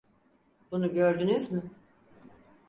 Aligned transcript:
Bunu 0.71 0.93
gördünüz 0.93 1.51
mü? 1.51 1.61